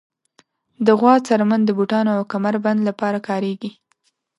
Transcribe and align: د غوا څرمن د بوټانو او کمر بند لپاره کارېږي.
د 0.85 0.87
غوا 0.99 1.15
څرمن 1.27 1.61
د 1.65 1.69
بوټانو 1.77 2.11
او 2.17 2.23
کمر 2.31 2.55
بند 2.65 2.79
لپاره 2.89 3.17
کارېږي. 3.27 3.71